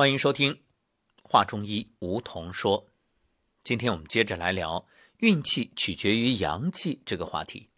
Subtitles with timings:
[0.00, 0.54] 欢迎收听
[1.22, 2.88] 《话中医》，梧桐说。
[3.62, 4.86] 今天我们接着来聊
[5.18, 7.68] 运气取决于阳气这个话题。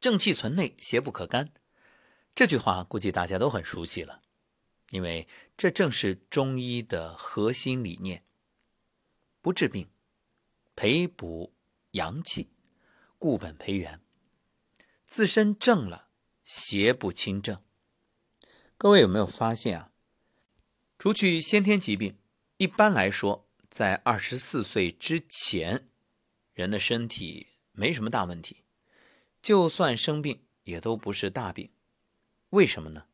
[0.00, 1.52] 正气存内，邪不可干。
[2.34, 4.22] 这句话估计大家都很熟悉了，
[4.88, 8.24] 因为这正是中医的核心理念：
[9.42, 9.90] 不治病，
[10.74, 11.52] 培补
[11.90, 12.48] 阳气，
[13.18, 14.00] 固本培元。
[15.04, 16.08] 自身正了，
[16.42, 17.62] 邪不侵正。
[18.78, 19.90] 各位有没有发现啊？
[21.04, 22.16] 除去先天疾病，
[22.56, 25.90] 一般来说，在二十四岁之前，
[26.54, 28.62] 人的身体没什么大问题，
[29.42, 31.68] 就算生病也都不是大病。
[32.48, 33.04] 为什么呢？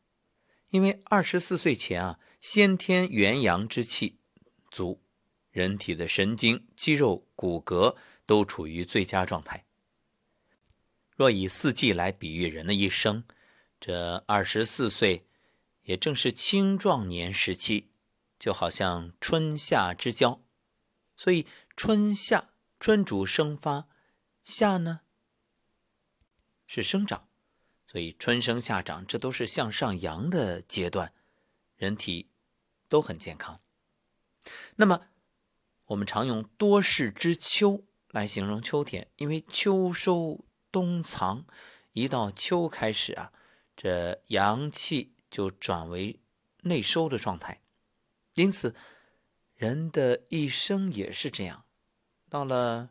[0.68, 4.20] 因为二十四岁前啊，先天元阳之气
[4.70, 5.02] 足，
[5.50, 9.66] 人体的神经、肌肉、骨骼都处于最佳状态。
[11.16, 13.24] 若以四季来比喻人的一生，
[13.80, 15.26] 这二十四岁。
[15.90, 17.90] 也正是青壮年时期，
[18.38, 20.40] 就好像春夏之交，
[21.16, 23.88] 所以春夏春主生发，
[24.44, 25.00] 夏呢
[26.64, 27.26] 是生长，
[27.88, 31.12] 所以春生夏长，这都是向上扬的阶段，
[31.74, 32.30] 人体
[32.88, 33.60] 都很健康。
[34.76, 35.08] 那么
[35.86, 41.44] 我们常用多事之秋来形容秋天，因为秋收冬藏，
[41.94, 43.32] 一到秋开始啊，
[43.76, 45.16] 这阳气。
[45.30, 46.20] 就转为
[46.62, 47.62] 内收的状态，
[48.34, 48.74] 因此
[49.54, 51.64] 人的一生也是这样，
[52.28, 52.90] 到了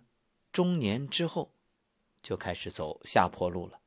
[0.51, 1.53] 中年之后
[2.23, 3.81] 就开始走下坡路了。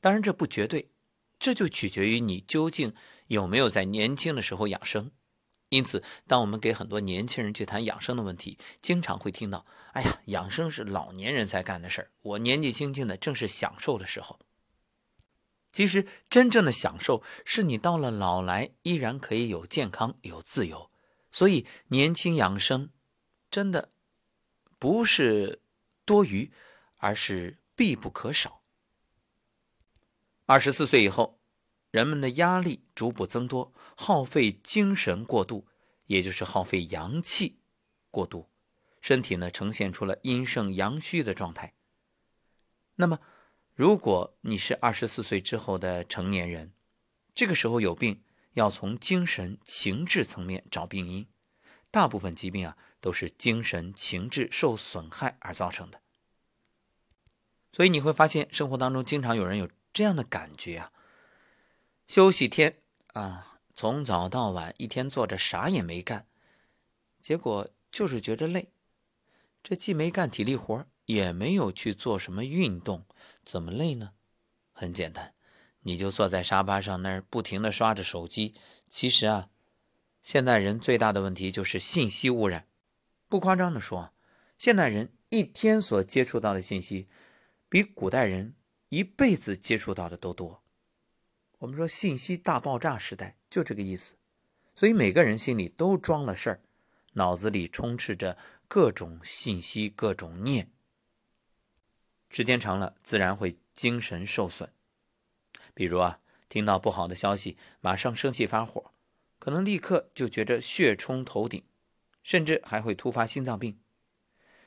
[0.00, 0.90] 当然这不绝对，
[1.38, 2.94] 这就取决于你究竟
[3.26, 5.10] 有没有在年轻的时候养生。
[5.70, 14.40] 因此，当我们给很多年轻人去谈养生的问题，经常会听到：“哎呀，养生是老年人才干的事儿，我年纪轻轻的正是享受的时候。”
[15.70, 20.90] 其实，真正的享受是你到了老来依然可以有健康、有自由。
[21.30, 22.90] 所以，年轻养生
[23.50, 23.90] 真的
[24.78, 25.60] 不是
[26.04, 26.50] 多余，
[26.96, 28.62] 而是必不可少。
[30.46, 31.38] 二十四岁以后，
[31.90, 35.68] 人们的压力逐步增多，耗费精神过度，
[36.06, 37.60] 也就是耗费阳气
[38.10, 38.48] 过度，
[39.00, 41.74] 身体呢呈现出了阴盛阳虚的状态。
[42.96, 43.20] 那么，
[43.78, 46.72] 如果你是二十四岁之后的成年人，
[47.32, 48.24] 这个时候有病，
[48.54, 51.28] 要从精神情志层面找病因。
[51.92, 56.00] 大部分疾病啊，都是精神情志受损害而造成的。
[57.72, 60.92] 所以你会发现，生活当中经常有人有这样的感觉啊：
[62.08, 66.26] 休息天啊，从早到晚一天坐着啥也没干，
[67.20, 68.72] 结果就是觉着累。
[69.62, 73.06] 这既没干体力活也没有去做什么运动。
[73.44, 74.12] 怎么累呢？
[74.72, 75.34] 很简单，
[75.80, 78.54] 你就坐在沙发上那儿不停的刷着手机。
[78.90, 79.48] 其实啊，
[80.20, 82.68] 现代人最大的问题就是信息污染。
[83.26, 84.12] 不夸张的说，
[84.58, 87.08] 现代人一天所接触到的信息，
[87.70, 88.54] 比古代人
[88.90, 90.62] 一辈子接触到的都多。
[91.60, 94.16] 我们说信息大爆炸时代就这个意思。
[94.74, 96.60] 所以每个人心里都装了事儿，
[97.14, 98.36] 脑子里充斥着
[98.68, 100.70] 各种信息、各种念。
[102.30, 104.72] 时间长了，自然会精神受损。
[105.74, 108.92] 比如啊，听到不好的消息，马上生气发火，
[109.38, 111.64] 可能立刻就觉着血冲头顶，
[112.22, 113.80] 甚至还会突发心脏病。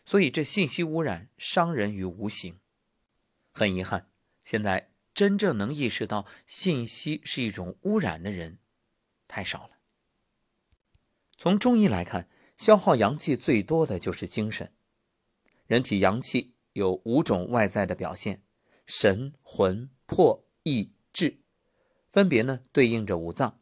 [0.03, 2.59] 所以这信息污染伤人于无形。
[3.51, 4.09] 很遗憾，
[4.43, 8.57] 现在真正能意识到信息是一种污染的人
[9.27, 9.77] 太少了。
[11.37, 12.27] 从中医来看，
[12.57, 14.73] 消耗阳气最多的就是精神。
[15.67, 16.55] 人体阳气。
[16.73, 18.43] 有五种外在的表现，
[18.85, 21.39] 神、魂、魄、意、志，
[22.07, 23.59] 分别呢对应着五脏。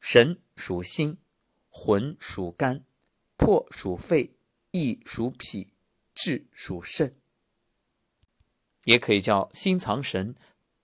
[0.00, 1.18] 神属心，
[1.68, 2.84] 魂属肝，
[3.36, 4.36] 魄属肺，
[4.70, 5.72] 意属脾，
[6.14, 7.16] 志属肾。
[8.84, 10.34] 也可以叫心藏神，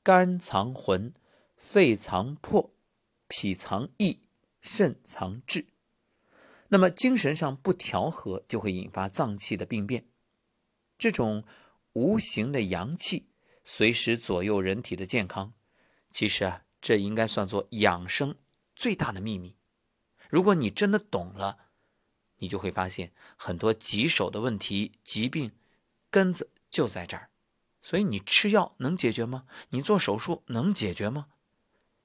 [0.03, 1.13] 肝藏魂，
[1.55, 2.73] 肺藏魄，
[3.29, 4.21] 脾藏意，
[4.61, 5.67] 肾藏志。
[6.69, 10.07] 那么精神上不调和，就会引发脏器的病变。
[11.01, 11.45] 这种
[11.95, 13.31] 无形的阳气
[13.65, 15.55] 随时左右人体的健康，
[16.11, 18.37] 其实啊，这应该算作养生
[18.77, 19.57] 最大的秘密。
[20.29, 21.71] 如果你真的懂了，
[22.37, 25.53] 你就会发现很多棘手的问题、疾病
[26.11, 27.31] 根子就在这儿。
[27.81, 29.47] 所以你吃药能解决吗？
[29.71, 31.29] 你做手术能解决吗？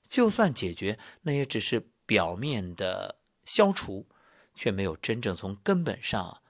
[0.07, 4.07] 就算解决，那也只是表面的消除，
[4.53, 6.41] 却没有真正从根本上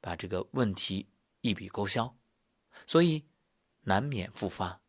[0.00, 1.08] 把这个问题。
[1.40, 2.16] 一笔勾销，
[2.86, 3.26] 所以
[3.82, 4.80] 难免复发。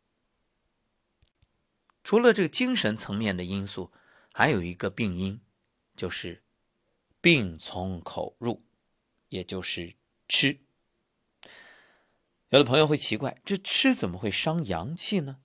[2.04, 3.92] 除了这个精神层面的因素，
[4.32, 5.40] 还有一个病因，
[5.94, 6.42] 就是
[7.20, 8.64] 病从口入，
[9.28, 9.96] 也就是
[10.28, 10.60] 吃。
[12.48, 15.40] 有的朋友会奇怪，这吃怎么会伤阳气呢？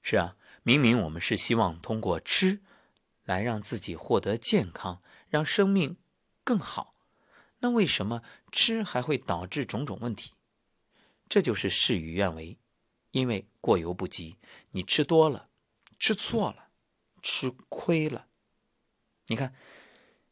[0.00, 2.62] 是啊，明明我们是希望通过吃
[3.22, 5.98] 来让自己获得健康，让生命
[6.42, 6.91] 更好，
[7.62, 10.32] 那为什么吃还会导致种种问题？
[11.28, 12.58] 这就是事与愿违，
[13.12, 14.36] 因为过犹不及。
[14.72, 15.48] 你吃多了，
[15.96, 16.70] 吃错了，
[17.22, 18.26] 吃亏了。
[19.28, 19.54] 你看，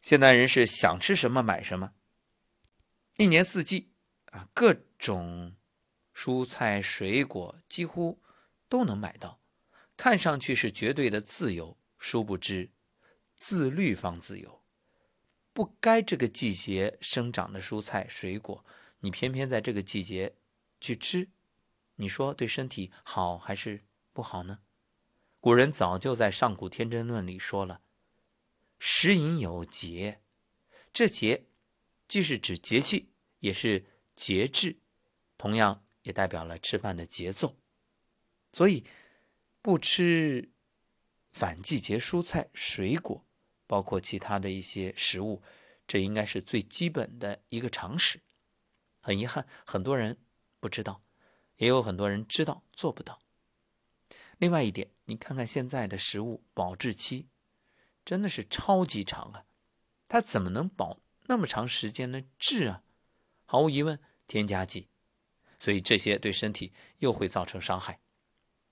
[0.02, 1.94] 现代人是想吃什么买什么，
[3.16, 3.92] 一年四季
[4.32, 5.54] 啊，各种
[6.12, 8.20] 蔬菜水果几乎
[8.68, 9.40] 都能买到。
[9.96, 12.72] 看上去是绝对的自由，殊不知
[13.36, 14.59] 自律方自由。
[15.52, 18.64] 不该这个季节生长的蔬菜水果，
[19.00, 20.36] 你偏偏在这个季节
[20.80, 21.28] 去吃，
[21.96, 24.60] 你说对身体好还是不好呢？
[25.40, 27.82] 古人早就在《上古天真论》里说了
[28.78, 30.20] ：“食饮有节。”
[30.92, 31.46] 这节
[32.06, 34.78] 既是指节气，也是节制，
[35.36, 37.56] 同样也代表了吃饭的节奏。
[38.52, 38.84] 所以。
[39.62, 40.52] 不吃
[41.32, 43.26] 反季节蔬菜、水果，
[43.70, 45.44] 包括其他的一些食物，
[45.86, 48.20] 这应该是最基本的一个常识。
[49.00, 50.18] 很遗憾，很多人
[50.58, 51.04] 不知道，
[51.58, 53.20] 也有很多人知道做不到。
[54.38, 57.28] 另外一点，你看看现在的食物保质期
[58.04, 59.44] 真的是超级长啊，
[60.08, 62.82] 它怎么能保那么长时间的质啊？
[63.44, 64.88] 毫无疑问，添加剂，
[65.60, 68.00] 所以这些对身体又会造成伤害。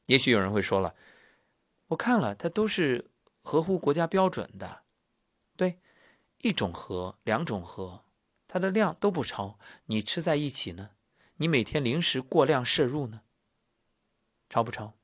[0.06, 0.97] 也许有人会说了，
[1.87, 4.83] 我看了，它都是合乎国家标准的，
[5.58, 5.78] 对，
[6.38, 8.05] 一种核、两种核，
[8.46, 9.58] 它的量都不超。
[9.84, 10.93] 你吃在一起呢，
[11.37, 13.20] 你每天零食过量摄入呢，
[14.49, 14.94] 超不超？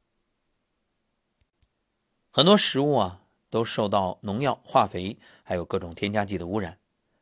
[2.31, 6.79] 很多食物啊，都受到农药、化肥还有各种添加剂的污染，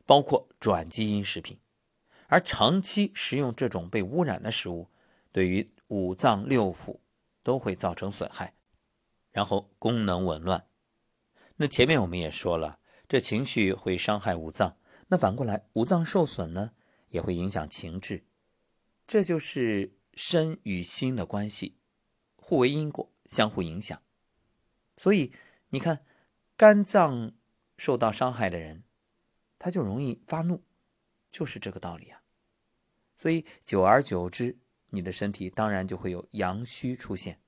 [0.06, 1.58] 包括转基因食品，
[2.28, 4.88] 而长期食用这种被污染的食物，
[5.32, 7.00] 对于五脏六腑。
[7.44, 8.54] 都会造成损害，
[9.32, 10.64] 然后功能紊乱。
[11.56, 12.78] 那前面我们也说了，
[13.12, 14.78] 这情绪会伤害五脏，
[15.08, 16.72] 那反过来五脏受损呢，
[17.08, 18.24] 也会影响情志。
[19.06, 21.76] 这就是身与心的关系，
[22.36, 24.00] 互为因果，相互影响。
[24.96, 25.30] 所以
[25.68, 26.06] 你看，
[26.56, 27.32] 肝脏
[27.76, 28.82] 受到伤害的人，
[29.58, 30.64] 他就容易发怒，
[31.30, 32.22] 就是这个道理啊。
[33.18, 34.58] 所以久而久之。
[34.88, 37.42] 你的身体当然就会有阳虚出现。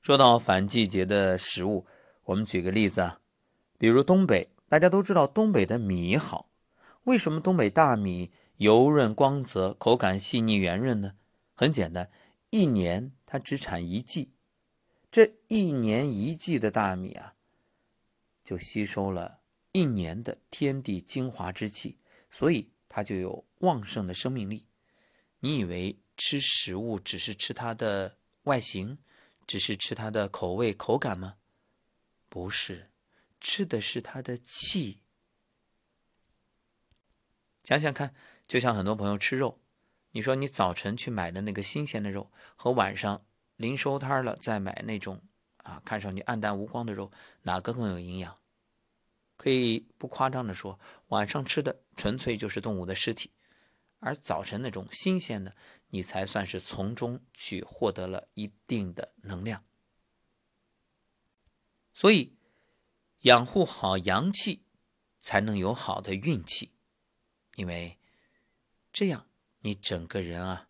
[0.00, 1.88] 说到反季节的食物，
[2.26, 3.20] 我们举个例子啊，
[3.82, 6.48] 比如东北，大家都知道东北的米好，
[7.02, 11.16] 为什么东北大米油润光泽、口感细腻圆润呢？
[11.52, 12.08] 很简单，
[12.50, 14.34] 一年它只产一季，
[15.10, 17.34] 这一年一季的大米啊，
[18.44, 19.40] 就吸收了
[19.72, 21.98] 一年的天地精华之气，
[22.30, 24.68] 所以它就有旺盛的生命力。
[25.40, 28.98] 你以为吃食物只是吃它的外形，
[29.44, 31.34] 只是吃它的口味口感吗？
[32.28, 32.91] 不是，
[33.42, 35.00] 吃的是他的气。
[37.64, 38.14] 想想看，
[38.46, 39.60] 就像很多朋友吃肉，
[40.12, 45.20] 你说你早晨去买的那个新鲜的肉，和晚上临收摊了再买那种
[45.58, 47.10] 啊看上去暗淡无光的肉，
[47.42, 48.38] 哪个更有营养？
[49.36, 50.78] 可以不夸张的说，
[51.08, 53.32] 晚上吃的纯粹就是动物的尸体。
[53.98, 55.56] 而早晨那种新鲜的，
[55.88, 59.64] 你才算是从中去获得了一定的能量。
[61.92, 62.36] 所以，
[63.22, 64.64] 养护好阳气，
[65.18, 66.72] 才能有好的运气。
[67.56, 67.98] 因为
[68.92, 69.28] 这样，
[69.60, 70.68] 你整个人啊，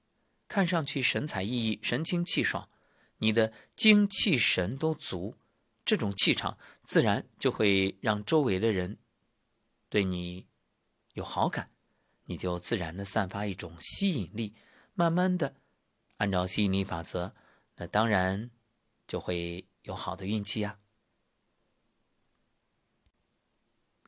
[0.49, 2.69] 看上去神采奕奕、神清气爽，
[3.19, 5.37] 你的精气神都足，
[5.85, 8.99] 这种气场自然就会让周围的人
[9.89, 10.47] 对你
[11.15, 11.71] 有好感。
[12.27, 14.55] 你就自然的散发一种吸引力，
[14.95, 15.55] 慢慢的，
[16.19, 17.35] 按照吸引力法则，
[17.77, 18.51] 那当然
[19.07, 20.79] 就会有好的运气呀。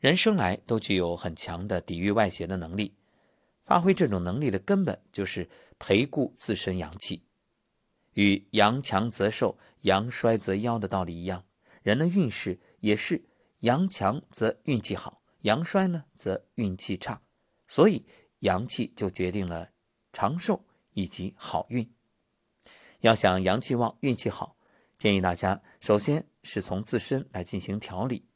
[0.05, 2.93] 人生来都具有很强的抵御外邪的能力，
[3.63, 7.23] 发挥这种能力的根本就是培固自身阳气，
[8.13, 11.47] 与阳强则寿，阳衰则夭的道理一样，
[11.83, 13.25] 人的运势也是
[13.61, 17.23] 阳强则运气好，阳衰呢则运气差。
[17.67, 18.05] 所以，
[18.41, 19.71] 阳气就决定了
[20.13, 21.91] 长寿以及好运。
[23.01, 24.59] 要想阳气旺、运气好，
[24.99, 28.27] 建议大家首先是从自身来进行调理，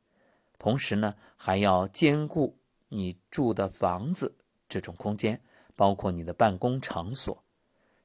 [0.59, 4.37] 同时呢，还要兼顾你住的房子
[4.69, 5.41] 这种空间，
[5.77, 7.45] 包括你的办公场所，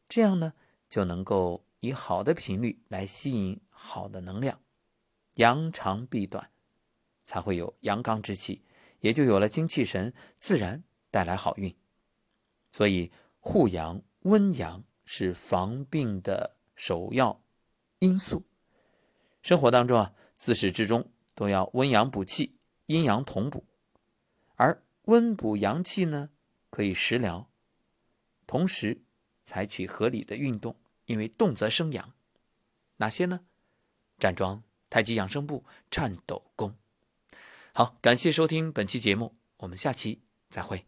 [0.08, 0.54] 这样呢，
[0.88, 4.60] 就能够以好的频率来吸引好的能量。
[5.36, 6.52] 扬长避短，
[7.26, 8.64] 才会有阳刚之气，
[9.00, 11.76] 也就有了精气神，自然带来好运。
[12.72, 17.42] 所以护阳温阳是防病的首要
[17.98, 18.46] 因素。
[19.42, 23.66] 生活当中啊，自始至终都要温阳补气，阴阳同补。
[24.56, 26.30] 而温补阳气呢，
[26.70, 27.50] 可以食疗，
[28.46, 29.02] 同时
[29.44, 30.76] 采取合理的运动，
[31.06, 32.14] 因为动则生阳。
[32.98, 33.42] 哪些呢？
[34.20, 36.78] 站桩、太极养生步、颤抖功。
[37.74, 40.86] 好，感谢收听本期节目，我们下期再会。